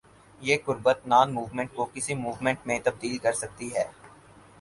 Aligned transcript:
یہ 0.41 0.57
قربت 0.65 1.05
non 1.07 1.33
movement 1.33 1.73
کو 1.75 1.85
کسی 1.93 2.13
موومنٹ 2.15 2.65
میں 2.65 2.79
بدل 2.79 3.33
سکتی 3.33 3.73
ہے۔ 3.75 3.85